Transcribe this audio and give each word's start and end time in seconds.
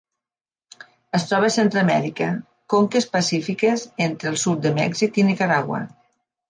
Es 1.17 1.27
troba 1.31 1.49
a 1.49 1.55
Centreamèrica: 1.55 2.31
conques 2.75 3.09
pacífiques 3.19 3.87
entre 4.09 4.35
el 4.35 4.43
sud 4.47 4.67
de 4.67 4.75
Mèxic 4.83 5.23
i 5.25 5.29
Nicaragua. 5.33 5.89